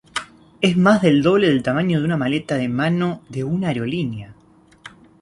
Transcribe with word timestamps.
Es 0.61 0.77
más 0.77 1.03
del 1.03 1.21
doble 1.21 1.49
del 1.49 1.61
tamaño 1.61 1.99
de 1.99 2.05
una 2.05 2.17
maleta 2.17 2.55
de 2.57 2.67
mano 2.67 3.21
de 3.29 3.43
una 3.43 3.67
aerolínea. 3.67 4.33